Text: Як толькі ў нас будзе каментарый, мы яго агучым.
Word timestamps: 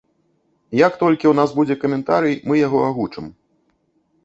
Як 0.87 0.93
толькі 1.01 1.25
ў 1.31 1.39
нас 1.41 1.53
будзе 1.59 1.75
каментарый, 1.85 2.35
мы 2.51 2.59
яго 2.67 2.79
агучым. 2.89 3.25